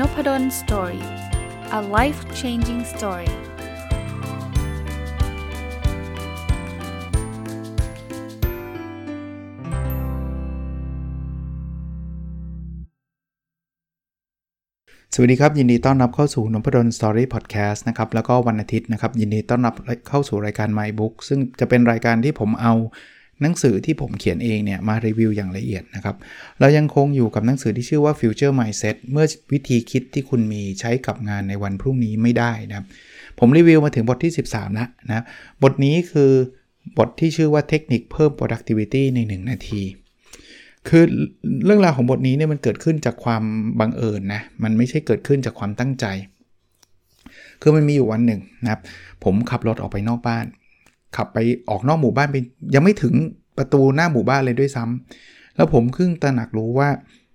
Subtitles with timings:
[0.00, 1.04] Nopadol story
[1.78, 3.30] a life changing story
[15.14, 19.74] สวัสดีครับ ยินดีต้อนรับเข้าสู่นพดล story podcast นะครับแล้วก็วันอาทิตย์นะครับ ยินดีต้อนรับ
[20.08, 22.74] เข้าสู่รายการ My Book ซึ่งจะเป็นรายการที่ผมเอา
[23.42, 26.16] หนังสือที่ผมเขียนเองเนี่ยมารีวิวอย่างละเอียดนะครับ
[26.60, 32.86] เรายังคงอยู่กับหนังสือที่ชื่อว่า Future Mindset เมื่อวิธีคิดที่คุณมีใช้กับงานในวันพรุ่งนี้ไม่ได้นะครับ
[33.38, 35.24] ผมรีวิวมาถึงบทที่ 13แล้วนะ
[35.62, 36.32] บทนี้คือ
[36.98, 39.82] บทที่ชื่อว่าเทคนิคเพิ่ม productivity ใน 1 นาที
[40.88, 41.04] คือ
[41.64, 43.42] เรื่องราวของบทนี้เนี่ยมันเกิดขึ้นจากความ
[43.80, 46.06] บังเอิญนะ มันไม่ใช่เกิดขึ้นจากความตั้งใจ
[47.62, 48.80] คือมันมีอยู่วันหนึ่งนะครับ
[49.24, 50.46] ผมขับรถออกไปนอกบ้าน
[51.16, 51.38] ขับไป
[51.70, 52.36] ออกนอกหมู่บ้านไป
[52.74, 53.14] ยังไม่ถึง
[53.58, 56.88] ประตูหน้าหมู่บ้านเลยด้วยซ้ำแล้วผมครึ่งตระหนักรู้ว่า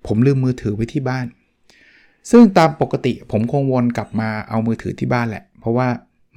[0.08, 1.26] ผมลืมมือถือไว้ที่บ้าน
[2.30, 5.88] ซึ่งตามปกติผมคงวนกลับมาเอามือถือที่บ้านแหละ เพราะว่า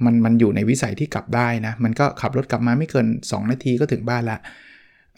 [0.05, 4.37] มันมันอยู่ในวิสัยที่กลับได้นะ มันก็ขับรถกลับมาไม่เกิน 2 นาทีก็ถึงบ้านละ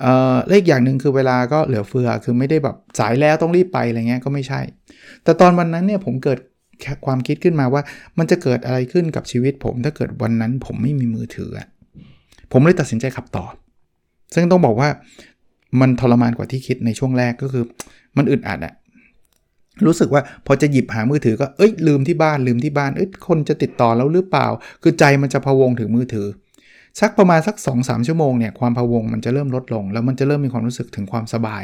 [0.01, 4.61] เอ่อเลขอย่างหนึ่งคือเวลาก็เหลือเฟือคือไม่ได้แบบสายแล้วต้องรีบไปอะไรเงี้ยก็ไม่ใช่
[5.23, 6.39] แต่ตอนวันนั้นเนี่ยผมเกิด
[7.05, 7.81] ความคิดขึ้นมาว่า
[8.17, 11.51] มันจะเกิดอะไรขึ้นกับชีวิตผมถ้าเกิดวันนั้นผมไม่มีมือถือ
[12.51, 13.45] ผมเลยตัดสินใจขับต่อ
[14.33, 14.89] ซึ่งต้องบอกว่า
[15.81, 17.63] มันทรมานกว่าที่คิดในช่วงแรกก็คือ
[18.17, 18.73] มันอึดอัดอะ
[19.85, 24.47] รู้สึกว่าพอจะหยิบหามือถือก็เอ้ยลืมที่บ้านลืมที่บ้านเอ้ยคนจะติดต่อแล้วหรือเปล่า
[24.83, 26.27] คือใจมันจะพะวงถึงมือถือ
[26.99, 31.63] สักประมาณสัก2อสชั่วโมงเนี่ยความพะวงมันจะเริ่มลดลง แล้วมันจะเริ่มมีความรู้สึกถึงความสบาย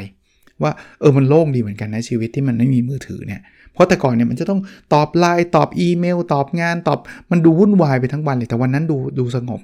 [0.62, 3.40] ว่าเออมันโล่งดีเหมือนกันนะชีวิตที่มันไม่มีมือถือเนี่ย
[3.72, 4.60] เพราะแต่ก่อนเนี่ยมันจะต้อง
[4.92, 6.98] ตอบไลน์ตอบอีเมล ตอบงานตอบ
[7.30, 9.60] มันดูวุ่นวายไปทั้งวันเลยแต่วันนั้นดูดูสงบ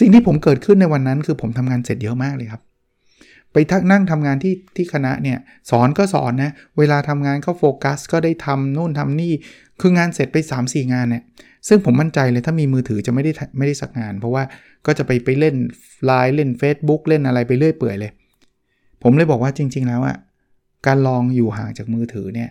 [0.00, 2.62] สิ่งที่ผมเกิดขึ้นในวันนั้นคือผมทำงานเสร็จเยอะมากเลยครับ
[3.52, 5.38] ไปทักนั่งทำงานที่ที่คณะเนี่ย
[5.70, 9.32] สอนก็สอนนะ เวลาทำงานก็โฟกัส ก็ได้ทำนู่นทำนี่
[9.80, 11.22] คืองานเสร็จไป 3-4 งานเนี่ย
[11.68, 14.42] ซึ่งผมมั่นใจเลยถ้ามีมือถือจะไม่ได้ไม่ได้สักงาน เพราะว่า
[14.86, 15.54] ก็จะไปไปเล่น
[16.04, 18.10] ไลน์เล่น Facebook เล่นอะไรไปเรื่อยเปื่อยเลย
[19.02, 20.16] ผมเลยบอกว่าจริง ๆ แล้วอะ
[20.86, 22.50] การลองอยู่ห่างจากมือถือเนี่ย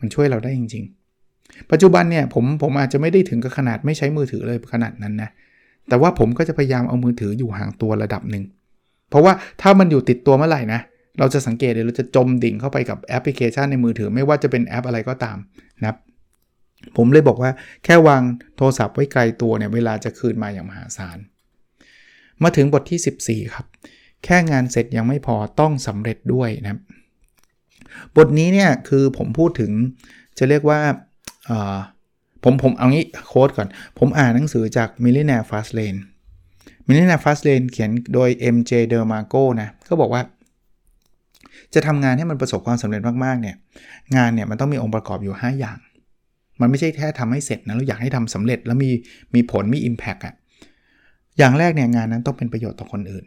[0.00, 0.84] มันช่วยเราได้จริง
[1.28, 5.30] ๆ ปัจจุบันเนี่ยผมผมอาจจะไม่ได้ถึงกับขนาดไม่ใช้มือถือเลยขนาดนั้นนะ
[5.88, 8.44] แต่ว่าผมก็จะพยายามเอามือถืออยู่ห่างตัวระดับหนึ่ง
[9.10, 10.80] เพราะว่าถ้ามันอยู่ติดตัวเมื่อไหร่นะ
[11.18, 15.36] เราจะสังเกตเลยเราจะจมดิ่งเข้าไปกับแอปพลิเคชันในมือถือไม่ว่าจะเป็นแอปอะไรก็ตาม
[15.80, 15.98] นะครับ
[16.96, 17.50] ผมเลยบอกว่า
[17.84, 18.22] แค่วาง
[18.56, 21.18] โทรศัพท์ไว้ไกลตัวเนี่ยเวลาจะคืนมาอย่างมหาศาล
[22.42, 23.66] มาถึงบทที่ 14 ครับ
[24.24, 26.80] แค่งานเสร็จยังไม่พอต้องสำเร็จด้วยนะครับ
[28.16, 29.72] บทนี้เนี่ยคือผมพูดถึง
[30.38, 30.80] จะเรียกว่า
[32.44, 33.68] ผมผมเอางี้โค้ดก่อน
[33.98, 35.98] ผมอ่านหนังสือจาก Millionaire Fast Lane
[36.88, 40.22] Millionaire Fast Lane เขียนโดย MJ d e m a g o นะก็บอกว่า
[41.74, 43.56] จะทำงานให้มันประสบความสำเร็จมากๆเนี่ย
[44.16, 45.78] งานเนี่ยมันต้องมีองค์ประกอบอยู่ 5 อย่าง
[46.60, 48.90] มันไม่ใช่แค่ทำให้เสร็จนะเราอยากให้ทำสำเร็จแล้วมี
[49.34, 50.34] มีผลมี Impact อะ
[51.38, 53.24] อย่างแรกเนี่ยงานนั้นต้องเป็นประโยชน์ต่อคนอื่น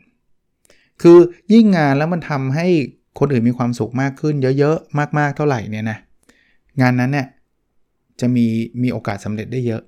[1.01, 1.17] คือ
[1.53, 2.67] ยิ่งงานแล้วมันทำให้
[3.19, 5.97] คนอื่นมีความสุขมากขึ้น เยอะๆ มากๆ เท่าไหร่เนี่ยนะ
[6.81, 7.27] งานนั้นเนี่ย
[8.19, 8.45] จะมี
[8.83, 9.81] มีโอกาสสำเร็จได้เยอะ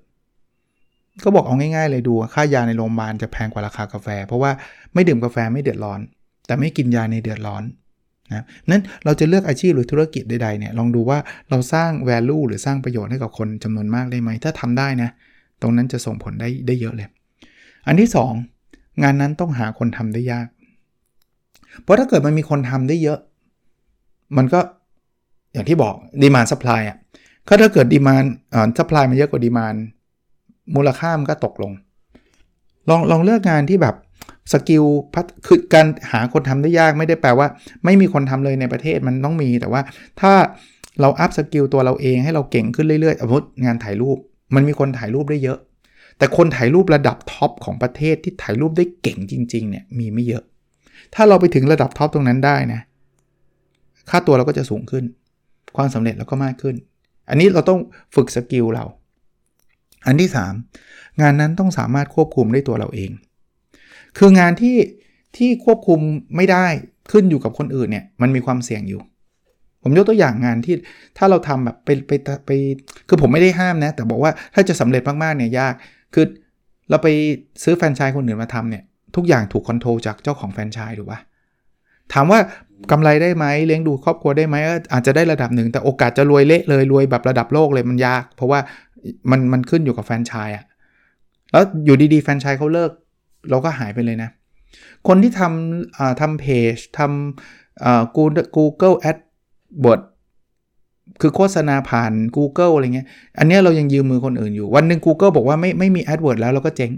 [1.23, 4.51] ก็บอกเอาง่ายๆเลยดูค่ายาในโรงพยาบาลจะแพงกว่าราคากาแฟ เพราะว่า
[4.93, 5.99] ไม่ดื่มกาแฟไม่เดือดร้อน
[6.47, 7.63] แต่ไม่กินยาในเดือดร้อน
[8.33, 11.19] นะนั้นเราจะเลือกอาชีพหรือธุรกิจใดๆเนี่ยลองดูว่า
[11.49, 15.09] เราสร้าง value หรือสร้างประโยชน์ให้กับคนจำนวนมากได้ไหม ถ้าทำได้นะ
[15.61, 17.07] ตรงนั้นจะส่งผลได้ได้เยอะเลย
[17.87, 18.09] อันที่
[18.55, 20.47] 2 งานนั้นต้องหาคนทำได้ยาก
[21.81, 23.19] เพราะถ้าเกิดมันมีคนทำได้เยอะ
[24.37, 24.59] มันก็
[25.53, 26.97] อย่างที่บอก demand supply อะ
[27.49, 28.23] ก็ถ้าเกิด demand
[28.53, 29.75] อ่า supply มันเยอะกว่า demand
[30.75, 31.71] มูลค่ามันก็ตกลง
[32.89, 33.95] ลองลองเลือกงานที่แบบ
[34.51, 34.83] skill
[35.13, 37.47] พัฒคือการหาคนทำได้ยากไม่ได้แปลว่า
[37.85, 39.81] ไม่มีคนทำเลยในประเทศมันต้องมี แต่ว่า
[40.21, 40.33] ถ้า
[41.01, 44.17] เรา upskill ตัวเราเองให้เราเก่งขึ้นเรื่อยๆสมมติงานถ่ายรูป
[44.55, 45.59] มันมีคนถ่ายรูปได้เยอะ
[46.17, 50.43] แต่คนถ่ายรูประดับ top ของประเทศที่ถ่ายรูปได้เก่งจริงๆเนี่ยมีไม่เยอะ
[51.15, 52.79] ถ้าเราไปถึงระดับ top ตรงนั้นได้นะ
[54.09, 55.03] ค่าตัวเราก็จะสูงขึ้น
[55.77, 56.75] ความสำเร็จเราก็มากขึ้น
[57.29, 57.79] อันนี้เราต้อง
[58.15, 58.85] ฝึก skill เรา
[60.05, 60.29] อันที่
[60.75, 63.11] 3 งานนั้นต้องสามารถควบคุมได้ตัวเราเอง
[64.17, 64.77] คืองานที่
[65.37, 65.99] ที่ควบคุม
[66.35, 66.65] ไม่ได้
[67.11, 69.01] ขึ้นอยู่กับคนอื่นเนี่ยมันมีความเสี่ยงอยู่
[69.83, 70.75] ผมยกตัวอย่างงานที่
[71.17, 72.11] ถ้าเราทำแบบไปไป
[72.45, 72.51] ไป
[73.07, 75.73] คือผมไม่ได้ห้ามนะ แต่บอกว่าถ้าจะสำเร็จมากๆเนี่ยยาก
[76.13, 76.25] คือ
[76.89, 77.07] เราไป
[77.63, 78.83] ซื้อแฟรนไชส์คนอื่นมาทำเนี่ย
[79.15, 81.19] ทุกอย่างถูกคอนโทรลจากเจ้าของแฟรนไชส์ถูกปะ
[82.13, 82.39] ถามว่า
[82.91, 84.55] กำไรได้ไหมเลี้ยงดูครอบครัวได้ไหม
[84.93, 88.59] อาจจะได้ระดับหนึ่งแต่โอกาสจะรวยเละเลยรวยแบบระดับโลกเลยมันยาก เพราะว่า
[89.31, 90.65] มันมันขึ้นอยู่กับแฟนชายอะ
[91.51, 92.91] แล้วอยู่ดีๆ แฟนชายเขาเลิก
[93.49, 94.29] เราก็หายไปเลยนะ
[95.07, 98.15] คนที่ทำทำเพจทำ
[98.55, 100.05] Google AdWords
[101.21, 103.07] คือโฆษณาผ่าน Google อะไรเงี้ย
[103.39, 106.91] อันนี้เรายังยืมมือคนอื่นอยู่ วันหนึ่ง Google บอกว่าไม่ไม่มี AdWords แล้วเราก็เจ๊ง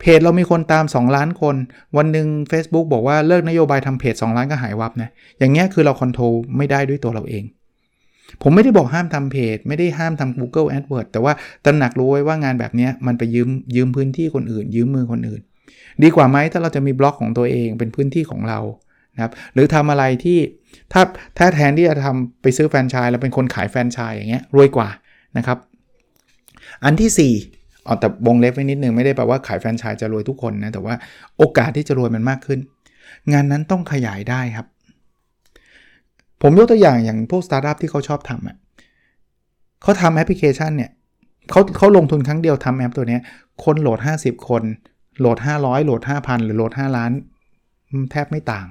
[0.00, 1.56] เพจเรามีคนตาม 2 ล้านคน
[1.96, 7.44] วันหนึ่ง Facebook บอกว่าเลิกนโยบายทำเพจ 2 ล้านก็หายวับนะ อย่างเงี้ยคือเราคอนโทรลไม่ได้ด้วยตัวเราเอง
[8.42, 11.32] ผมไม่ได้บอกห้ามทำเพจ ไม่ได้ห้ามทำ Google AdWords แต่ว่า
[11.64, 15.40] ตระหนักรู้ไว้ว่างานแบบนี้มันไปยืมยืมพื้นที่คนอื่น ยืมมือคนอื่น
[16.02, 18.60] ดีกว่าไหมถ้าเราจะมีบล็อกของตัวเองเป็นพื้นที่ของเรา
[19.14, 20.38] นะครับหรือทำอะไรที่
[20.92, 21.02] ถ้า
[21.38, 24.88] ถ้าแทนที่จะทำไปซื้อแฟรนไชส์แล้วเป็นคนขายแฟรนไชส์อย่างเงี้ยรวยกว่า
[25.36, 25.58] นะครับ
[26.84, 30.94] อันที่ 4 อ๋อแต่วงเล็บไว้นิดนึงไม่ได้แปลว่าขายแฟรนไชส์จะรวยทุกคนนะ แต่ว่า
[31.38, 32.58] โอกาสที่จะรวยมันมากขึ้น
[33.32, 34.66] งานนั้นต้องขยายได้ครับ
[36.42, 38.56] ผมยกตัวอย่างอย่างพวกสตาร์ทอัพที่เขาชอบทำอะ
[39.82, 40.90] เขาทำแอปพลิเคชันเนี่ย
[41.50, 43.18] เขาเขาลงทุนครั้งเดียวทำแอปตัวนี้
[43.64, 44.62] คนโหลด 50 คน
[45.18, 47.10] โหลด 500 โหลด 5,000 หรือโหลด 5 ล้าน
[48.10, 48.66] แทบไม่ต่าง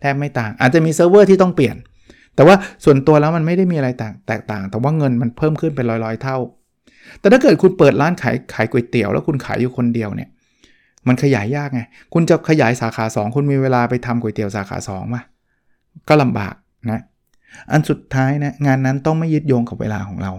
[0.00, 1.76] แทบไม่ต่าง อาจจะมีเซิร์ฟเวอร์ที่ต้องเปลี่ยน
[2.34, 3.88] แต่ว่าส่วนตัวแล้วมันไม่ได้มีอะไร
[4.28, 6.36] แตกต่าง แต่ว่าเงินมันเพิ่มขึ้นเป็นร้อยๆเท่า
[7.20, 10.30] แต่ถ้าเกิดคุณเปิดร้านขายขายก๋วยเตี๋ยวแล้วคุณขายอยู่คนเดียวเนี่ย
[11.08, 11.80] มันขยายยากไง
[12.12, 15.22] คุณจะขยายสาขา 2 คุณมีเวลาไปทำก๋วยเตี๋ยวสาขา2ป่ะ
[16.08, 16.54] ก็ลำบาก
[16.90, 17.00] นะ
[17.70, 20.32] อันสุดท้ายนะงานนั้นต้องไม่ยึดโยงกับเวลาของเรา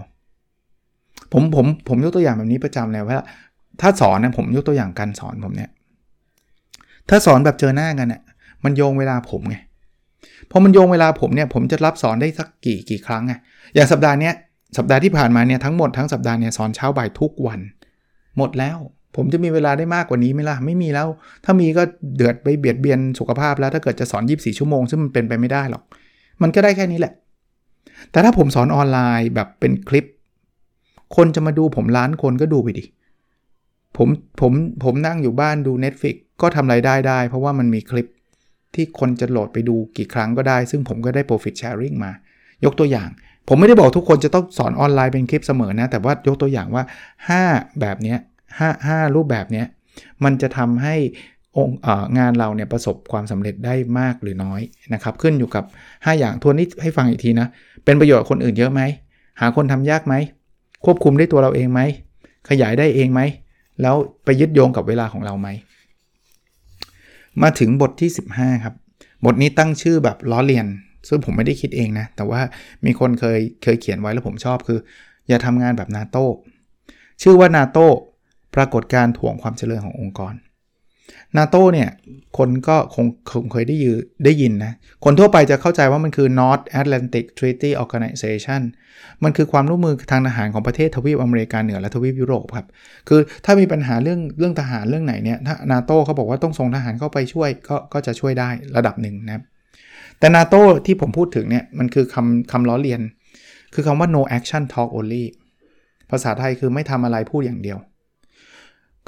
[1.32, 3.18] ผมผมผมยกตัวอย่างแบบนี้ประจำเลยว่า
[3.80, 5.70] ถ้าสอนนะผมยกตัวอย่างการสอนผมเนี่ย
[7.08, 8.22] ถ้าสอนแบบเจอหน้ากันเนี่ย
[8.64, 9.56] มันโยงเวลาผมไง
[10.50, 13.32] พอมันโยงเวลาผมเนี่ยผมจะรับสอนได้สักกี่กี่ครั้งไง
[13.74, 14.34] อย่างสัปดาห์เนี้ย
[14.76, 17.60] สัปดาห์ที่ผ่านมาเนี่ยทั้งหมดทั้งสัปดาห์เนี่ยสอนเช้าบ่ายทุกวัน
[18.38, 18.78] หมดแล้ว
[19.16, 21.08] ผมจะมีเวลาได้มากกว่านี้ไหมล่ะ ไม่มีแล้ว
[21.44, 21.82] ถ้ามีก็
[22.16, 25.82] เดือดไปเบียดเบียนสุขภาพแล้วถ้าเกิดจะสอน 24 ชั่วโมง ซึ่งมันเป็นไปไม่ได้หรอก
[26.42, 27.12] มันก็ได้แค่นี้แหละ
[28.10, 30.06] แต่ถ้าผมสอนออนไลน์แบบเป็นคลิป
[31.16, 32.84] คนจะมาดูผมล้านคนก็ดูไปดิ
[33.96, 34.08] ผม
[34.40, 34.52] ผม
[34.84, 38.06] ผมนั่งอยู่บ้านดู Netflix ก็ทำไรายได้ได้ เพราะว่ามันมีคลิป
[38.74, 42.12] ที่คนจะโหลดไปดูกี่ครั้งก็ได้ ซึ่งผมก็ได้ profit sharing มา
[42.64, 43.08] ยกตัวอย่าง
[43.48, 46.84] ผมไม่ได้บอกทุกคนจะต้องสอนออนไลน์เป็นคลิปเสมอนะ แต่ว่ายกตัวอย่างว่า
[47.30, 48.14] 5 แบบนี้
[48.54, 49.64] 5 5รูปแบบนี้
[50.24, 50.94] มันจะทำให้
[51.56, 51.78] องค์
[52.18, 54.60] งานเราเนี่ยประสบความสำเร็จได้มากหรือน้อย
[54.94, 57.48] นะครับ ขึ้นอยู่กับ 5 อย่างทวนนี้ให้ฟังอีกทีนะ
[57.84, 58.82] เป็นประโยชน์คนอื่นเยอะไหม
[59.40, 60.14] หาคนทำยากไหม
[60.84, 61.80] ควบคุมได้ตัวเราเองไหม
[62.48, 63.20] ขยายได้เองไหม
[63.82, 65.48] แล้วไปยึดโยงกับเวลาของเราไหม
[67.42, 68.74] มาถึงบทที่ 15 ครับ
[69.24, 70.66] บทนี้ตั้งชื่อแบบล้อเลียน
[71.08, 72.40] ซึ่งผมไม่ได้คิดเองนะ แต่ว่า
[72.86, 74.78] มีคนเคยเคยเขียนไว้แล้วผมชอบคือ
[75.28, 76.24] อย่าทำงานแบบนาโต้
[77.22, 77.86] ชื่อว่านาโต้
[78.54, 80.34] ปรากฏการถ่วงความเจริญขององค์กร
[81.36, 81.90] นาโต้เนี่ย
[82.38, 83.94] คนก็คงคงเคยได้ยิน
[84.24, 84.72] ได้ยินนะ
[85.04, 88.60] คนทั่วไปจะเข้าใจว่ามันคือ North Atlantic Treaty Organization
[89.24, 92.66] มันคือความร่วมมือทางทหารของประเทศทวีปอเมริกาเหนือและทวีปยุโรปครับ
[93.08, 99.42] คือถ้ามีปัญหาเรื่องเรื่องทหารเรื่องไหนเนี่ยถ้านาโต้เขาบอกว่าต้องส่งทหารเข้าไปช่วยก็ก็จะช่วยได้ระดับหนึ่งนะครับ
[100.18, 103.00] แต่นาโต้ที่ผมพูดถึงเนี่ย มันคือคำคำล้อเลียน
[103.74, 105.24] คือคำว่า no action talk only
[106.10, 107.78] ภาษาไทยคือไม่ทำอะไรพูดอย่างเดียว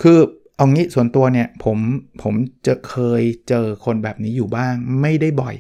[0.03, 0.19] คือ
[0.57, 1.79] เอางี้ส่วนตัวเนี่ยผม
[2.23, 2.35] ผม
[2.67, 5.57] จะเคยเจอคนแบบนี้อยู่บ้าง ไม่ได้บ่อย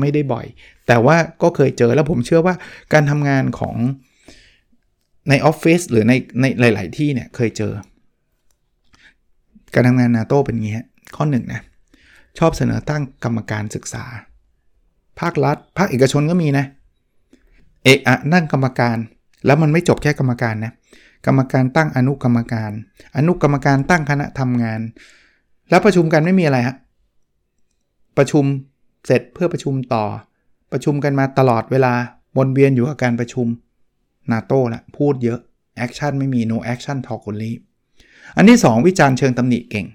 [0.00, 0.46] ไม่ได้บ่อย
[0.86, 2.54] แต่ว่าก็เคยเจอแล้วผมเชื่อว่า
[2.92, 3.76] การทำงานของ
[5.28, 7.72] ในออฟฟิศหรือในในหลาย ๆ ที่เนี่ยเคยเจอ
[9.74, 10.74] การทำงานนาโต้เป็นงี้
[11.16, 11.60] ข้อหนึ่งนะ
[12.38, 14.04] ชอบเสนอตั้งกรรมการศึกษา
[15.20, 16.66] ภาครัฐ ภาคเอกชนก็มีนะ
[17.84, 18.96] เอกอะนั่งกรรมการ
[19.46, 20.72] แล้วมันไม่จบแค่กรรมการนะ
[21.26, 22.72] กรรมการตั้งอนุกรรมการ
[23.16, 24.80] อนุกรรมการตั้งคณะทำงาน
[25.70, 26.76] แล้วประชุมกันไม่มีอะไรฮะ
[28.16, 28.44] ประชุม
[29.06, 30.04] เสร็จเพื่อประชุมต่อ
[30.72, 31.92] ประชุมกันมาตลอดเวลา
[32.36, 33.46] วนเวียนอยู่กับการประชุม
[34.32, 35.38] นาโต้ละพูดเยอะ
[35.76, 37.52] action ไม่มี no action talk only
[38.36, 39.86] อันที่ 2 วิจารณ์เชิงตำหนิเก่ง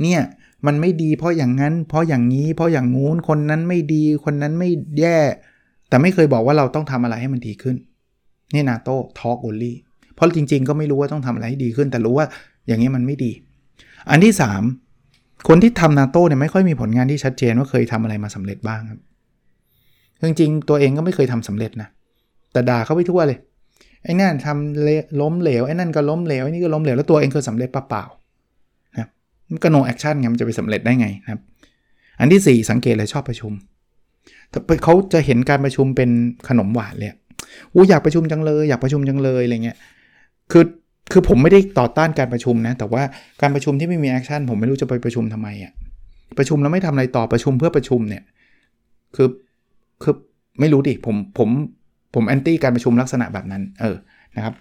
[0.00, 0.20] เนี่ย
[0.66, 5.18] มันไม่ดีเพราะอย่างนั้น เพราะอย่างนี้ เพราะอย่างงู้น คนนั้นไม่ดี คนนั้นไม่แย่
[5.88, 7.76] แต่ไม่เคยบอกว่าเราต้องทำอะไรให้มันดีขึ้น
[8.54, 9.76] นี่ NATO talk only
[10.14, 12.26] เพราะจริง ๆ ก็ไม่รู้ว่าต้องทำอะไรให้ดีขึ้น แต่รู้ว่า
[12.66, 13.32] อย่างนี้มันไม่ดี
[14.10, 14.34] อันที่
[14.90, 19.00] 3 คนที่ทำนาโต้เนี่ยไม่ค่อยมีผลงานที่ชัดเจนว่าเคยทำอะไรมาสำเร็จบ้างครับ
[20.28, 21.88] จริงๆ ตัวเองก็ไม่เคยทำสำเร็จนะ
[22.52, 23.38] แต่ด่าเขาไปทั่วเลย
[24.04, 28.21] ไอ้นั่นทำล้มเหลว ไอ้นั่นก็ล้มเหลว ไอ้นี่ก็ล้มเหลว แล้วตัวเองเคยสำเร็จเปล่าๆ
[29.50, 31.40] มันก็ no action ไงมันจะไปสำเร็จได้ไงนะครับ
[32.20, 33.52] อันที่ 4 สังเกตเลยชอบประชุม
[34.84, 36.10] เขาจะเห็นการประชุมเป็น
[36.48, 37.10] ขนมหวานเลย
[37.72, 39.76] อู้อยากประชุมจังเลย อยากประชุมจังเลยอะไรเงี้ย
[40.52, 40.64] คือ
[41.12, 43.02] คือผมไม่ได้ต่อต้านการประชุมนะ แต่ว่า
[43.42, 45.72] การประชุมที่ไม่มี action ผมไม่รู้จะไปประชุมทำไมอะ่ะ
[46.38, 48.22] ประชุมแล้วไม่ทำอะไรต่อประชุมเพื่อประชุมเนี่ย
[49.16, 49.28] คือ
[50.02, 50.14] คือ
[50.60, 51.48] ไม่รู้ดิผมผม
[52.14, 53.96] ผมแอนตี้การประชุมลักษณะแบบนั้น เออ
[54.36, 54.54] นะครับ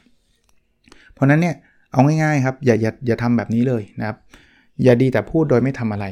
[1.14, 1.56] เพราะนั้นเนี่ย
[1.92, 4.18] เอาง่ายๆครับอย่าอย่าอย่าทำแบบนี้เลยนะครับ
[4.84, 6.06] อย่าดีแต่พูดโดยไม่ทำอะไร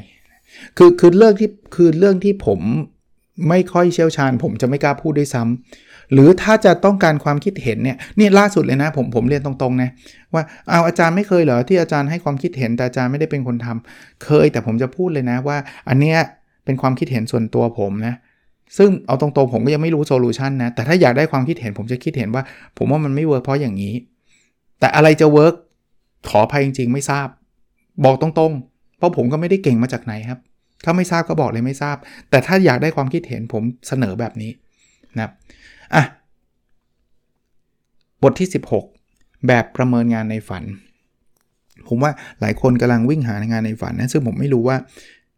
[0.78, 2.60] คือคือเรื่องที่คือเรื่องที่ผม
[3.50, 9.90] ไม่ค่อยเชี่ยวชาญ ผมจะไม่กล้าพูดด้วยซ้ำหรือถ้าจะต้องการความคิดเห็นเนี่ยนี่ล่าสุดเลยนะ ผมผมเรียนตรงๆนะ
[10.34, 15.58] ว่าเอาอาจารย์ไม่เคยเหรอที่อาจารย์ให้ความคิดเห็นแต่อาจารย์ไม่ได้เป็นคนทำเคยแต่ผมจะพูดเลยนะว่า
[15.90, 16.18] อันเนี้ย
[16.66, 18.16] เป็นความคิดเห็นส่วนตัวผมนะ
[18.78, 22.44] ซึ่งเอาตรงๆผมก็ยังไม่รู้ solution นะแต่ถ้าอยากได้ความคิดเห็นผมจะคิดเห็นว่า
[22.78, 23.96] ผมว่ามันไม่ work เพราะอย่างนี้
[24.80, 25.54] แต่อะไรจะ work
[26.30, 27.28] ขออภัยจริงๆ ไม่ทราบ
[28.06, 30.40] บอกตรงๆ เพราะผมก็ไม่ได้เก่งมาจากไหนครับ
[30.84, 31.98] ถ้าไม่ทราบก็บอกเลยไม่ทราบ
[32.30, 34.52] แต่ถ้าอยากได้ความคิดเห็นผมเสนอแบบนี้
[35.16, 35.32] นะครับ
[35.96, 36.04] อะ
[38.24, 38.50] บทที่
[38.98, 40.64] 16 แบบประเมินงานในฝัน
[41.88, 44.78] ผมว่าหลายคนกำลังวิ่งหางานในฝันนะซึ่งผมไม่รู้ว่า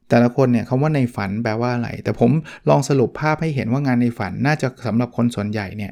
[0.09, 2.31] แต่ละคนเนี่ยคำว่าในฝันแปลว่าอะไร แต่ผม
[2.69, 5.91] ลองสรุปภาพให้เห็นว่างานในฝันน่าจะสำหรับคนส่วนใหญ่เนี่ย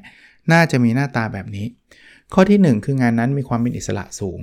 [0.52, 1.66] น่าจะมีหน้าตาแบบนี้
[2.34, 4.40] ข้อที่ 1 คืองานนั้นมีความเป็นอิสระสูง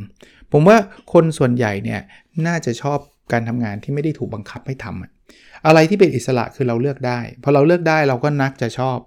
[0.52, 0.76] ผมว่า
[1.12, 2.00] คนส่วนใหญ่เนี่ย
[2.46, 2.98] น่าจะชอบ
[3.32, 8.98] การทำงานที่ไม่ได้ถูกบังคับให้ทำอะไรที่เป็นอิสระคือเราเลือกได้พอเราเลือกได้เราก็นักจะชอบ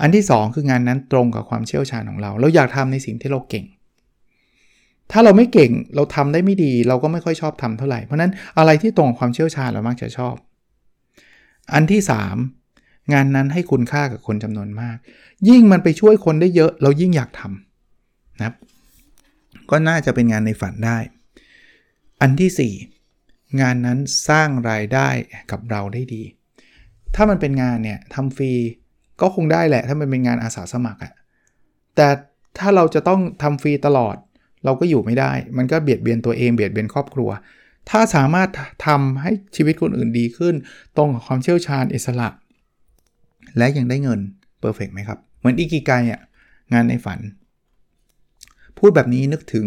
[0.00, 3.66] อันที่ 2 คืองานนั้นตรงกับความเชี่ยวชาญของเรา เราอยากทำในสิ่งที่เราเก่ง
[5.12, 10.34] ถ้าเราไม่เก่งเราทำได้ไม่ดี เราก็ไม่ค่อยชอบทำเท่าไหร่เพราะนั้นอะไรที่ตรงกับความเชี่ยวชาญเรามักจะชอบ
[11.74, 12.59] อันที่ 3
[13.12, 14.96] งานนั้นให้คุณค่ากับคนจำนวนมาก
[15.48, 18.54] ยิ่งมันไปช่วยคนได้เยอะ เรายิ่งอยากทำนะครับ
[19.70, 20.98] ก็น่าจะเป็นงานในฝันได้
[22.20, 22.74] อันที่
[23.16, 25.08] 4 งานนั้นสร้างรายได้
[25.50, 26.22] กับเราได้ดี
[27.14, 28.52] ถ้ามันเป็นงานเนี่ยทำฟรี
[29.20, 31.12] ก็คงได้แหละ ถ้ามันเป็นงานอาสาสมัครอะ
[31.96, 32.08] แต่
[32.58, 34.16] ถ้าเราจะต้องทำฟรีตลอด
[34.64, 37.30] เราก็อยู่ไม่ได้ มันก็เบียดเบียนตัวเองเบียดเบียนครอบครัว
[37.90, 38.48] ถ้าสามารถ
[38.86, 40.54] ทำให้ชีวิตคนอื่นดีขึ้น
[40.96, 42.28] ตรงกับความเชี่ยวชาญอิสระ
[43.58, 44.20] และยังได้เงิน
[44.60, 46.20] เพอร์เฟกไหมครับ เหมือนอีกิกายอะ
[46.72, 47.20] งานในฝัน
[48.78, 49.66] พูดแบบนี้นึกถึง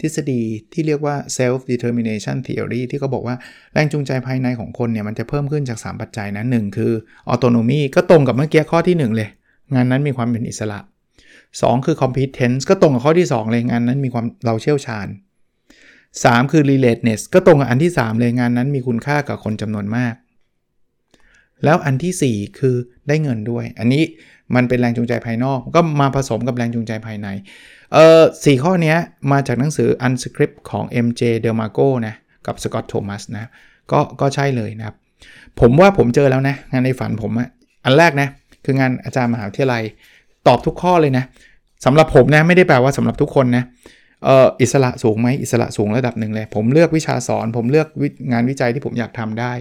[0.00, 0.40] ทฤษฎี
[0.72, 3.36] ที่เรียกว่า self determination theory ที่เขาบอกว่า
[3.72, 6.92] แรงจูงใจภายในของคนเนี่ยมันจะเพิ่มขึ้นจาก 3 ปัจจัยนะหนึ่งคือ
[7.32, 9.28] autonomy ก็ตรงกับเมื่อกี้ข้อที่ 1 เลย
[9.74, 10.78] งานนั้นมีความเป็นอิสระ
[11.32, 15.06] 2 คือ competence ก็ตรงกับข้อที่ 2 เลยงานนั้นมีความเราเชี่ยวชาญ
[15.84, 20.14] 3 คือ relatedness ก็ตรงกับอันที่ 3 เลยงานนั้นมีคุณค่ากับคนจำนวนมาก
[21.64, 22.76] แล้วอันที่ 4 คือ
[23.08, 24.02] ได้เงินด้วย อันนี้
[24.54, 27.28] มันเป็นแรงจูงใจภายนอก ก็มาผสมกับแรงจูงใจภายใน
[27.92, 28.94] เอ่อสข้อนี้
[29.32, 32.14] มาจากหนังสือ Unscript ของ MJ Delmago นะ
[32.46, 33.48] กับ Scott Thomas นะ
[33.92, 34.96] ก็ก็ใช่เลยนะครับ
[35.60, 37.48] ผมว่าผมเจอแล้วนะ งานในฝันผมอะ
[37.84, 38.28] อันแรกนะ
[38.64, 39.82] คืองานอาจารย์มหาวิทยาลัย
[40.46, 41.24] ตอบทุกข้อเลยนะ
[41.84, 43.64] สำหรับผมนะไม่ได้แปลว่าสำหรับทุกคนนะ
[44.24, 47.88] เอ่ออิสระสูงไหมอิสระสูงระดับหนึ่งเลย ผมเลือกวิชาสอน ผมเลือก
[48.32, 49.52] งานวิจัยที่ผมอยากทำได้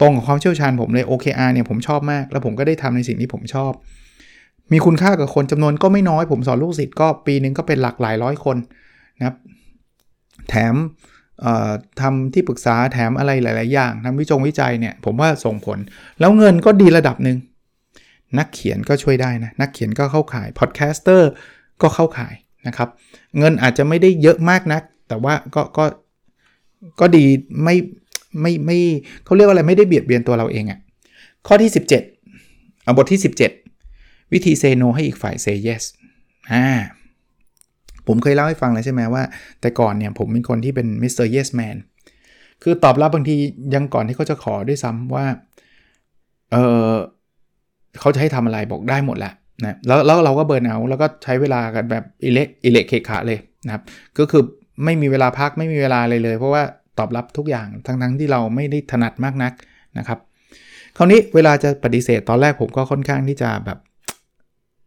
[0.00, 3.72] ตรงกับความเชี่ยวชาญผมเลย OKR เนี่ยผมชอบมาก แล้วผมก็ได้ทำในสิ่งที่ผมชอบ
[4.72, 8.56] มีคุณค่ากับคนจำนวนก็ไม่น้อย ผมสอนลูกศิษย์ก็ปีนึงก็เป็นหลักหลายร้อยคน
[9.18, 9.36] นะครับ
[10.48, 10.74] แถม
[12.00, 15.78] ทำที่ปรึกษาแถมอะไรหลาย ๆ อย่างทำวิจงวิจัยเนี่ยผมว่าส่งผล
[16.20, 17.38] แล้วเงินก็ดีระดับหนึ่ง
[18.38, 21.30] นักเขียนก็ช่วยได้นะ นักเขียนก็เข้าขายพอดแคสเตอร์
[21.82, 22.34] ก็เข้าขาย
[22.66, 22.88] นะครับ
[23.38, 25.84] เงินอาจจะไม่ได้เยอะมากนัก แต่ว่าก็ก็
[27.00, 27.24] ก็ดี
[27.64, 27.76] ไม่
[28.40, 28.78] ไม่ไม่
[29.24, 30.78] เขาเรียกว่าอะไรไม่ได้เบียดเบียนตัวเราเองอะ่ะ
[31.46, 33.20] ข้อที่ 17เอาบทที่
[33.76, 35.84] 17 วิธี say no ให้อีกฝ่าย say yes
[36.52, 36.66] อ่า
[38.06, 39.22] ผมเคยเล่าให้ฟังแล้วใช่ไหมว่า
[39.60, 41.26] แต่ก่อนเนี่ยผมเป็นคนที่เป็น Mr.
[41.26, 41.76] Yes Man
[42.62, 43.36] คือตอบรับบางที
[43.74, 45.26] ยังก่อนที่เขาจะขอด้วยซ้ำว่า
[46.52, 46.56] เอ
[46.90, 46.92] อ
[48.00, 49.32] เขาจะให้ทำอะไรบอกได้หมดแหละ
[49.64, 53.82] นะแล้วแล้วเราก็ burn out แล้วก็ใช้เวลากันแบบอีเหละอีเหละเขละขละเลยนะครับ
[54.18, 54.42] ก็คือ
[54.84, 56.62] ไม่มีเวลาพักไม่มีเวลาเลยเลย เพราะว่า
[56.98, 59.52] ตอบรับทุกอย่างทั้งทั้งที่เราไม่ได้ถนัดมากนัก
[59.98, 60.18] นะครับ
[60.96, 63.78] คราวนี้เวลาจะปฏิเสธตอนแรกผมก็ค่อนข้างที่จะแบบ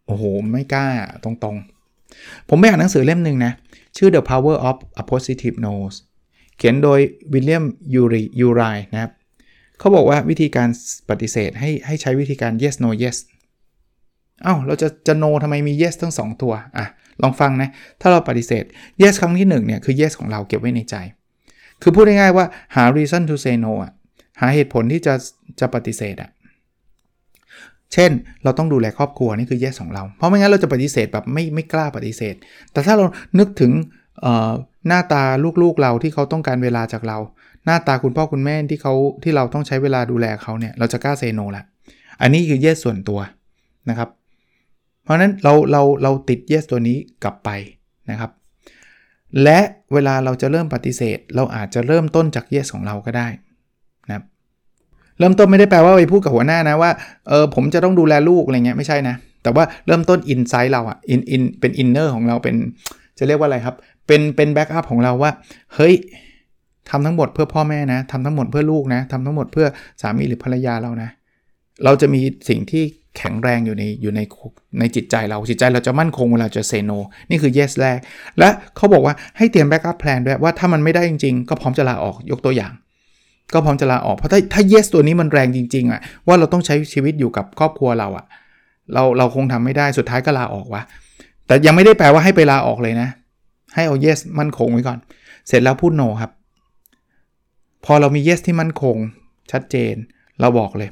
[0.06, 0.86] โอ้โหไม่กล้า
[1.24, 3.54] ตรงๆ ผมไปอ่านหนังสือเล่มหนึ่งนะ
[3.98, 5.98] ชื่อ The Power of a Positive Nose
[6.58, 7.00] เขียนโดย
[7.34, 8.62] วิลเลียมยูริยูไร
[8.94, 9.12] นะครับ
[9.80, 10.70] เขาบอกว่าวิธีการ
[11.10, 13.18] ปฏิเสธให้ให้ใช้วิธีการ yes no yes
[14.44, 16.86] เอา้าเราจะจะ no ทำไมมี yes ทั้ง 2 ตัว อะ
[17.22, 17.70] ลองฟังนะ
[18.02, 18.64] ถ้าเราปฏิเสธ
[19.02, 20.96] yes ครั้งที่1เนี่ยคือ yes ของเราเก็บไว้ในใจ
[21.82, 22.46] คือพูดง่ายๆว่า
[22.76, 23.92] หา reason to say no อะ
[24.42, 25.14] หาเหตุผลที่จะ
[25.60, 26.30] จะปฏิเสธอะ
[27.94, 28.12] เช่น
[28.44, 32.36] เราต้องดูแลครอบครัวนี่คือ yes ของเรา เพราะไม่งั้นเราจะปฏิเสธแบบไม่ไม่กล้าปฏิเสธ
[32.72, 33.06] แต่ถ้าเรา
[33.40, 33.72] นึกถึง
[34.88, 35.24] หน้าตา
[35.62, 37.18] ลูกๆเราที่เขาต้องการเวลาจากเรา
[37.66, 38.94] หน้าตาคุณพ่อคุณแม่ที่เขา
[39.24, 41.64] ที่เราต้องใช้เวลาดูแลเขาเนี่ยเราจะกล้าเซโนละ
[42.22, 43.20] อันนี้คือ yes ส่วนตัว
[43.90, 44.10] นะครับ
[45.04, 47.50] เพราะนั้นเราเราเราติด yes ตัวนี้กลับไป
[48.12, 48.32] นะครับ
[49.44, 49.60] และ
[49.94, 53.28] เวลาเราจะเริ่มปฏิเสธ เราอาจจะเริ่มต้นจาก yes ของเราก็ได้
[54.10, 54.24] นะ
[55.20, 56.92] เริ่มต้นไม่ได้แปลว่าไปพูดกับหัวหน้านะว่า
[57.30, 62.56] เออผมจะต้องดูแลลูกอะไรเงี้ยไม่ใช่นะ แต่ว่าเริ่มต้น inside เราอะ in in เป็น inner ของเราเป็น
[63.18, 63.76] จะเรียกว่าอะไรครับ
[64.08, 65.32] เป็นเป็น backup ของเราว่า
[65.76, 65.94] เฮ้ย
[66.90, 69.68] ทำทั้งหมดเพื่อพ่อแม่นะทำทั้งหมดเพื่อลูกนะทำทั้งหมดเพื่อ
[70.02, 71.10] สามีหรือภรรยาเรานะ
[71.84, 72.84] เราจะมีสิ่งที่
[73.18, 74.22] แข็งแรงอยู่ในอยู่ใน
[74.80, 76.92] ในจิตใจเราจิตใจเราจะมั่นคงเวลาจะเซโน
[77.30, 78.00] นี่คือ yes แรก
[78.40, 82.74] และเขาบอกว่าให้เตรียม backup plan ด้วยว่าถ้ามันไม่ได้จริง ๆ ก็พร้อมจะลาออกยกตัวอย่าง
[83.54, 88.26] ก็พร้อมจะลาออกเพราะถ้าถ้า yes ตัวนี้มันแรงจริงๆอะว่าเราต้องใช้ชีวิตอยู่กับครอบครัวเราอะ
[88.94, 90.82] เราเราคงทำไม่ได้สุดท้ายก็ลาออกวะ
[91.48, 93.10] แต่ยังไม่ได้แปลว่าให้ไปลาออกเลยนะ
[93.76, 95.00] ให้เอา yes มั่นคงไว้ก่อน
[95.48, 96.32] เสร็จแล้วพูด no ครับ
[97.86, 98.98] พอเรามี yes ที่มั่นคง
[99.52, 99.96] ชัดเจน
[100.42, 100.90] เราบอกเลย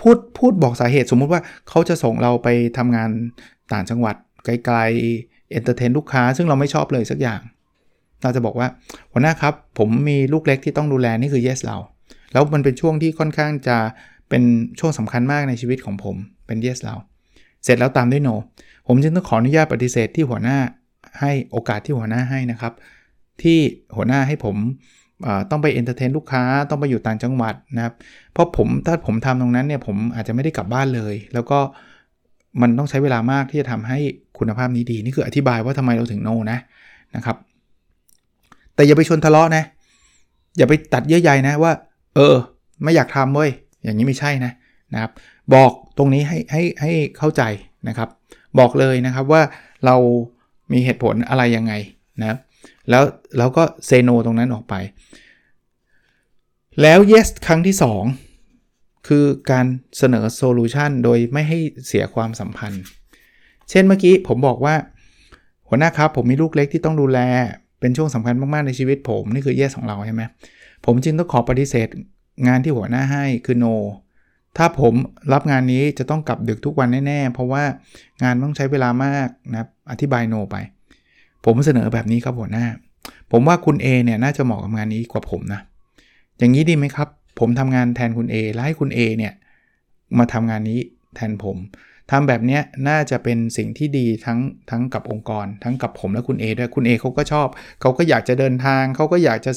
[0.00, 3.10] พูดพูดบอกสาเหตุสมมุติว่าเขาจะส่งเราไปทำงาน
[3.72, 7.40] ต่างจังหวัดไกลๆ entertain ลูกค้า ซึ่งเราไม่ชอบเลยสักอย่าง
[8.22, 8.68] เราจะบอกว่า
[9.12, 11.76] หัวหน้าครับ ผมมีลูกเล็กที่ต้องดูแลนี่คือ yes เรา
[12.32, 13.76] แล้วมันเป็นช่วงที่ค่อนข้างจะ
[14.28, 14.42] เป็น
[14.78, 16.94] ช่วงสำคัญมากในชีวิตของผมเป็น yes เรา
[17.64, 18.34] เสร็จแล้วตามด้วย no
[18.86, 20.58] ผมจึงต้องขออนุญาตปฏิเสธที่หัวหน้า
[21.20, 22.72] ให้โอกาสที่หัวหน้าให้นะครับ
[23.42, 23.58] ที่
[23.96, 24.56] หัวหน้าให้ผม
[25.50, 27.94] ต้องไป entertain ลูกค้าต้องไปอยู่ต่างจังหวัดนะครับ
[28.32, 31.58] เพราะผมถ้าผมทำตรงนั้นเนี่ยผมอาจจะไม่ได้กลับบ้านเลย แล้วก็
[32.60, 33.98] มันต้องใช้เวลามากที่จะทำให้
[34.38, 36.58] คุณภาพนี้ดี นี่คืออธิบายว่าทำไมเราถึง no นะ
[37.16, 37.36] นะครับ
[38.74, 39.64] แต่อย่าไปชนทะเลาะนะ
[40.56, 41.72] อย่าไปตัดเยื่อใยนะว่า
[42.16, 42.36] เออ
[42.82, 43.50] ไม่อยากทำเว้ย
[43.84, 44.52] อย่างนี้ไม่ใช่นะ
[44.92, 45.10] นะครับ
[45.54, 47.42] บอกตรงนี้ให้ให้ให้เข้าใจ
[47.88, 48.08] นะครับ
[48.58, 49.42] บอกเลยนะครับว่า
[49.86, 49.96] เรา
[50.72, 51.72] มีเหตุผลอะไรยังไง
[52.20, 52.38] นะ
[52.90, 53.02] แล้ว
[53.38, 54.74] แล้วก็เซโนตรงนั้นออกไป
[56.82, 57.76] แล้ว yes ครั้งที่
[58.40, 59.66] 2 คือการ
[59.98, 62.82] เสนอโซลูชันโดยไม่ให้เสียความสัมพันธ์
[63.70, 64.74] เช่นเมื่อกี้ผมบอกว่า
[65.68, 67.18] หัวหน้าครับ ผมมีลูกเล็กที่ต้องดูแล
[67.80, 70.22] เป็นช่วงสำคัญมากๆในชีวิตผม นี่คือ yes ของเราใช่ไหม
[70.86, 71.88] ผมจึงต้องขอปฏิเสธ
[72.46, 73.74] งานที่หัวหน้าให้คือ no
[74.56, 74.94] ถ้าผม
[75.32, 77.64] รับงานนี้จะต้องกลับดึกทุกวันแน่ ๆ เพราะว่า
[78.22, 80.56] งานต้องใช้เวลามากนะอธิบายโนไป
[81.44, 82.66] ผมเสนอแบบนี้ครับหัวหน้า
[83.32, 85.60] ผมว่าคุณ A เนี่ยน่าจะเหมาะกับงานนี้กว่าผมนะ
[86.38, 87.08] อย่างนี้ดีไหมครับ
[87.38, 89.32] ผมทำงานแทนคุณ A แล้วให้คุณ A เนี่ย
[90.18, 90.80] มาทำงานนี้
[91.16, 91.56] แทนผม
[92.10, 94.38] ทำแบบนี้น่าจะเป็นสิ่งที่ดีทั้ง
[94.70, 97.48] ทั้งกับองค์กร ทั้งกับผมและคุณ A ด้วย คุณ A เขาก็ชอบ
[97.80, 99.52] เขาก็อยากจะเดินทาง เขาก็อยากจะ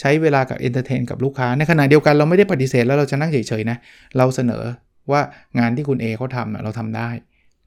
[0.00, 3.78] ใช้เวลากับ entertain กับลูกค้า ในขณะเดียวกันเราไม่ได้ปฏิเสธแล้วเราจะนั่งเฉยๆนะ
[4.16, 4.62] เราเสนอ
[5.10, 5.20] ว่า
[5.58, 7.08] งานที่คุณ A เขาทำเราทำได้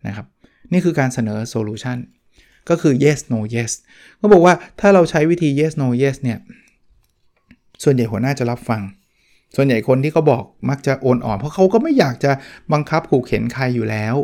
[0.08, 0.26] นะครับ
[0.72, 1.98] นี่คือการเสนอ solution
[2.70, 3.72] ก็คือ yes no yes
[4.20, 6.40] ก็บอกว่าถ้าเราใช้วิธี yes no yes เนี่ย
[7.84, 8.82] ส่วนใหญ่หัวหน้าจะรับฟัง
[9.56, 12.32] ส่วนใหญ่คนที่เขาบอกมักจะโอนอ่อน เพราะเขาก็ไม่อยากจะ
[12.74, 14.16] บังคับขู่เข็นใครอยู่แล้ว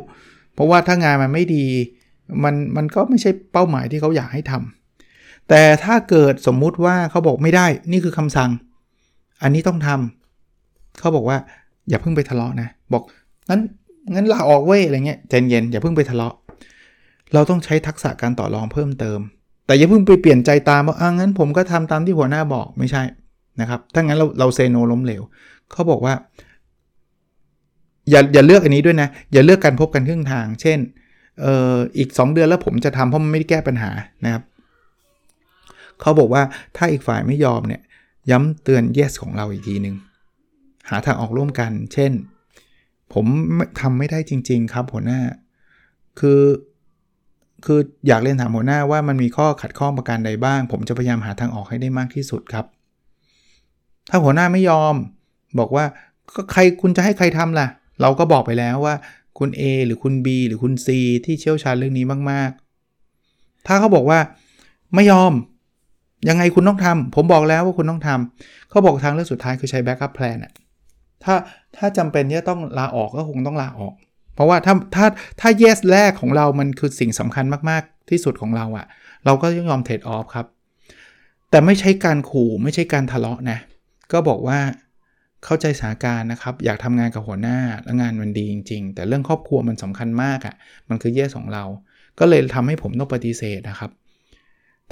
[0.53, 1.65] เพราะว่าถ้างานมันไม่ดี
[2.43, 8.51] มันมันก็ไม่ใช่เป้าหมายที่เขาอยากให้ทำแต่ถ้าเกิดสมมุติว่าเขาบอกไม่ได้นี่คือคำสั่ง
[9.43, 11.37] อันนี้ต้องทำเขาบอกว่า
[11.89, 13.03] อย่าเพิ่งไปทะเลาะนะ บอก
[13.49, 13.61] งั้น
[14.13, 16.33] งั้นลาออกเว้ยอะไรเงี้ยใจเย็นอย่าเพิ่งไปทะเลาะ
[17.33, 19.19] เราต้องใช้ทักษะการต่อรองเพิ่มเติม
[19.65, 23.01] แต่อย่าเพิ่งไปเปลี่ยนใจตามว่าอ่างั้นผมก็ทำตามที่หัวหน้าบอกไม่ใช่
[23.61, 25.23] นะครับ ถ้างั้นเราเราเซโนล้มเหลว
[25.71, 26.13] เขาบอกว่า
[28.09, 30.79] อย่าอย่าเลือกอันนี้ด้วยนะ อย่าเลือกการพบกันครึ่งทาง เช่น
[31.41, 33.91] เอ่ออีก 2 เดือนแล้วผมจะทำเพราะมันไม่ได้แก้ปัญหา
[34.25, 34.43] นะครับ
[36.01, 36.43] เขาบอกว่า
[36.75, 37.81] ถ้าอีกฝ่ายไม่ยอมเนี่ย
[38.31, 39.95] ย้ำเตือน yes ของเราอีกทีหนึ่ง
[40.89, 42.11] หาทางออกร่วมกัน เช่น
[43.13, 43.25] ผม
[43.81, 45.21] ทำไม่ได้จริง ๆ ครับหัวหน้า
[46.19, 46.39] คือ
[47.65, 52.65] คืออยากเรียนถามหัวหน้าว่ามันมีข้อขัดข้องประการใดบ้าง ผมจะพยายามหาทางออกให้ได้มากที่สุดครับ
[54.09, 54.95] ถ้าหัวหน้าไม่ยอม
[55.59, 55.85] บอกว่า
[56.35, 57.67] ก็ใครคุณจะให้ใครทำล่ะ
[58.01, 58.95] เราก็บอกไปแล้วว่า
[59.39, 60.87] คุณ A หรือคุณ B หรือคุณ C
[61.25, 64.19] ที่เชี่ยวชาญเรื่องนี้มากๆ ถ้าเขาบอกว่า
[64.95, 65.33] ไม่ยอม
[66.29, 70.53] ยังไงคุณต้องทำผมบอกแล้วว่าคุณต้องทำเขาบอกทางเลือกสุดท้ายคือใช้ backup plan อะ
[71.23, 71.35] ถ้า
[71.77, 73.93] ถ้าจำเป็นที่จะต้องลาออกก็คงต้องลาออก
[74.33, 75.07] เพราะว่าถ้าถ้า
[75.39, 78.85] ถ้า yes แรกของเรามันคือสิ่งสำคัญมาก ๆ ที่สุดของเราอะ
[79.25, 80.47] เราก็ยอม trade-off ครับ
[81.49, 83.57] แต่ไม่ใช่การขู่ไม่ใช่การทะเลาะนะ
[84.11, 84.59] ก็บอกว่า
[85.45, 90.55] เข้าใจสถานการณ์นะครับ อยากทำงานกับหัวหน้าและงานมันดีจริง ๆ แต่เรื่องครอบครัวมันสำคัญมากอะ่ะ
[90.89, 91.63] มันคือแม่ของเรา
[92.19, 93.91] ก็เลยทำให้ผมต้องปฏิเสธนะครับ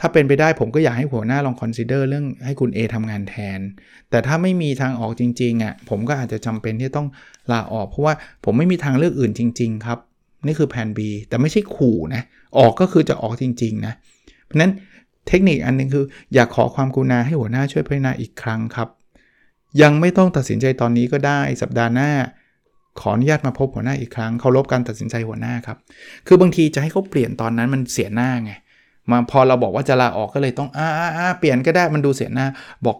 [0.01, 3.59] ถ้าเป็นไปได้ผมก็อยากให้หัวหน้าลอง consider เรื่องให้คุณ A ทำงานแทน
[4.09, 7.07] แต่ถ้าไม่มีทางออกจริงๆอะ่ะผมก็อาจจะจำเป็นที่ต้อง
[7.51, 8.13] ลาออก เพราะว่า
[8.45, 9.99] ผมไม่มีทางเลือกอื่นจริง ๆ ครับ
[10.47, 12.21] นี่คือแผน B แต่ไม่ใช่ขู่นะ
[12.57, 13.93] ออกก็คือจะออกจริง ๆ นะ
[14.45, 14.71] เพราะนั้น
[15.27, 18.89] เทคนิคอันนึงคือ อยากขอความกรุณาให้หัวหน้าช่วยพิจารณาอีกครั้งครับ
[19.81, 22.11] ยังไม่ต้องตัดสินใจตอนนี้ก็ได้สัปดาห์หน้า
[22.99, 25.77] ขออนุญาตมาพบหัวหน้าอีกครั้งเคารพการตัดสินใจหัวหน้าครับ
[26.27, 28.51] คือบางทีจะให้เขาเปลี่ยนตอนนั้นมันเสียหน้าไง
[29.09, 30.87] มาพอเราบอกว่าจะลาออกก็เลยต้องอ้า
[31.17, 32.47] อ้าเปลี่ยนก็ได้มันดูเสียหน้า
[32.85, 32.97] บอก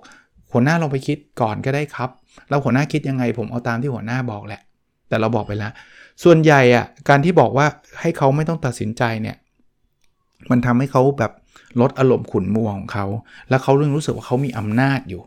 [0.51, 2.09] หัวหน้าลองไปคิดก่อนก็ได้ครับ
[2.49, 4.61] แล้วหัวหน้าคิดยังไงผมเอาตามที่หัวหน้าบอกแหละ
[5.09, 5.71] แต่เราบอกไปแล้ว
[6.23, 7.65] ส่วนใหญ่อะการที่บอกว่า
[8.01, 9.37] ให้เขาไม่ต้องตัดสินใจเนี่ย
[10.51, 11.31] มันทำให้เขาแบบ
[11.81, 13.05] ลดอารมณ์ขุนมัวของเขา
[13.49, 15.21] แล้วเขาเรื่องรู้สึกว่าเขามีอำนาจอยู่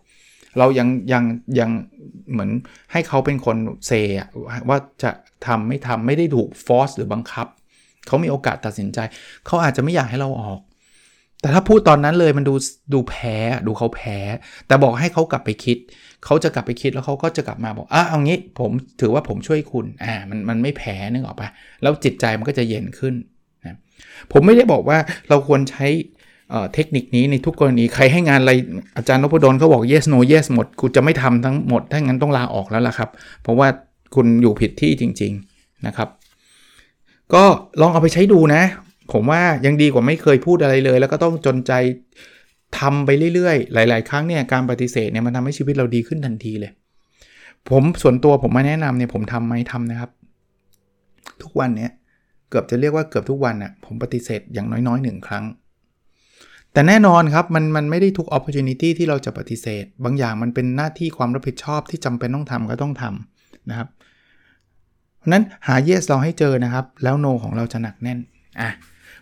[0.58, 1.24] เรายังยัง
[1.58, 1.70] ยัง
[2.32, 2.50] เหมือน
[2.92, 3.56] ให้เขาเป็นคน
[3.86, 3.92] เซ
[4.68, 5.10] ว่าจะ
[5.46, 7.46] ทำไม่ทำไม่ได้ถูกฟอร์สหรือบังคับ
[8.06, 8.98] เขามีโอกาสตัดสินใจ
[9.46, 10.60] เขาอาจจะไม่อยากให้เราออก
[11.40, 12.54] แต่ถ้าพูดตอนนั้นเลยมันดู
[12.92, 13.36] ดูแพ้
[13.66, 14.18] ดูเขาแพ้
[14.66, 15.78] แต่บอกให้เขากลับไปคิด
[16.24, 21.48] เขาจะกลับไปคิดแล้วเขาก็จะกลับมาบอกอะเอางี้ผมถือว่าผมช่วยคุณอ่ามันมันไม่แพ้นึกออกปะ
[21.82, 23.14] แล้วจิตใจมันก็จะเย็นขึ้น
[23.64, 23.76] นะ
[24.32, 25.86] ผมไม่ได้บอกว่าเราควรใช้
[26.74, 28.52] เทคนิคนี้ในทุกกรณีใครให้งานอะไร
[28.96, 33.10] อาจารย์นพดลเขาบอก yes no yes หมดกูจะไม่ทำทั้งหมดถ้างั้นต้องลาออกแล้วล่ะครับ
[33.42, 33.68] เพราะว่า
[34.14, 36.08] คุณอยู่ผิดที่จริง ๆนะครับ
[37.34, 37.44] ก็
[37.80, 38.62] ลองเอาไปใช้ดูนะ
[39.12, 41.72] ผมว่ายังดีกว่าไม่เคยพูดอะไรเลย แล้วก็ต้องจนใจ
[42.78, 46.72] ทำไปเรื่อยๆ หลาย ๆ ครั้งเนี่ยการปฏิเสธเนี่ยมันทำให้ชีวิตเราดีขึ้นทันทีเลย
[47.70, 50.10] ผมส่วนตัวผมมาแนะนำเนี่ยผมทำไหมทำนะครับ
[51.42, 51.90] ทุกวันเนี่ย
[52.50, 55.44] เกือบจะเรียกว่าเกือบทุกวันน่ะผมปฏิเสธอย่างน้อยๆหนึ่งครั้ง
[56.72, 63.88] แต่แน่นอนครับมันมันไม่ได้ทุก opportunity ที่เราจะปฏิเสธ บางอย่างมันเป็นหน้าที่ความรับผิดชอบที่จำเป็นต้องทำก็ต้องทำนะครับ
[65.24, 68.18] ราะนั้นหา yes เราให้เจอนะครับ แล้ว no ของเราจะหนักแน่น
[68.60, 68.70] อะ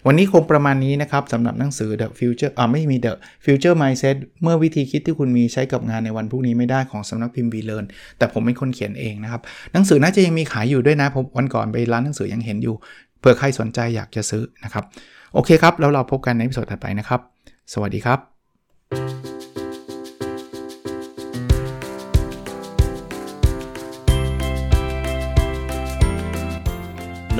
[0.06, 3.12] วันนี้คงประมาณนี้นะครับสำหรับหนังสือ The Future อ่าไม่มี The
[3.44, 7.84] Future Mindset เมื่อวิธีคิดที่คุณมีใช้กับงานในวันพรุ่งนี้ไม่ได้ของสำนักพิมพ์ b ีเล r n
[8.18, 12.74] แต่ผมเป็นคนเขียนเองนะครับ หนังสือน่าจะยังมีขายอยู่ด้วยนะผมวันก่อนไปร้านหนังสือยังเห็นอยู่
[13.20, 14.84] เผื่อใครสนใจอยากจะซื้อนะครับ
[15.34, 17.20] โอเคครับ แล้วเราพบกันในวิดีโอถัดไปนะครับ
[17.72, 19.31] สวัสดีครับ